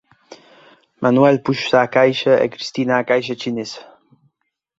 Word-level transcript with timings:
Manuel 1.01 1.37
púxose 1.45 1.77
á 1.83 1.85
caixa 1.97 2.33
e 2.43 2.45
Cristina 2.53 2.93
á 3.01 3.03
caixa 3.09 3.39
chinesa 3.41 3.81